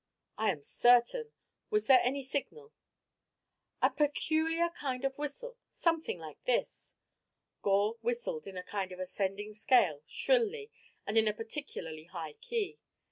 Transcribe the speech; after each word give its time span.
"I 0.35 0.49
am 0.49 0.63
certain. 0.63 1.31
Was 1.69 1.85
there 1.85 2.01
any 2.01 2.23
signal?" 2.23 2.73
"A 3.83 3.91
peculiar 3.91 4.69
kind 4.69 5.05
of 5.05 5.15
whistle. 5.15 5.59
Something 5.69 6.17
like 6.17 6.43
this!" 6.45 6.95
Gore 7.61 7.99
whistled 8.01 8.47
in 8.47 8.57
a 8.57 8.63
kind 8.63 8.91
of 8.91 8.99
ascending 8.99 9.53
scale 9.53 10.01
shrilly 10.07 10.71
and 11.05 11.19
in 11.19 11.27
a 11.27 11.35
particularly 11.35 12.05
high 12.05 12.33
key. 12.33 12.79